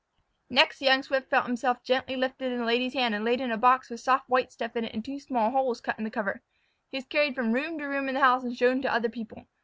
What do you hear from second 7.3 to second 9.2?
from room to room in the house and shown to other